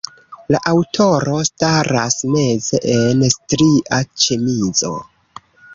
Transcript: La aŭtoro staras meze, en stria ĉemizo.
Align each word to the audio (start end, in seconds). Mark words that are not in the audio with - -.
La 0.53 0.61
aŭtoro 0.71 1.35
staras 1.51 2.17
meze, 2.39 2.81
en 2.97 3.23
stria 3.35 4.05
ĉemizo. 4.25 4.97